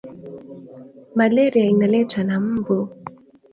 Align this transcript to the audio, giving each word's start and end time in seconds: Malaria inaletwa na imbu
Malaria 1.17 1.65
inaletwa 1.73 2.21
na 2.27 2.35
imbu 2.39 2.77